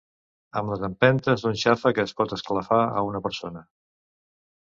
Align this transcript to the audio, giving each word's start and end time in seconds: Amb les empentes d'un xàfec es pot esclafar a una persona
Amb 0.61 0.71
les 0.71 0.85
empentes 0.87 1.43
d'un 1.43 1.59
xàfec 1.65 2.01
es 2.05 2.15
pot 2.21 2.33
esclafar 2.37 2.81
a 3.01 3.05
una 3.09 3.21
persona 3.27 3.65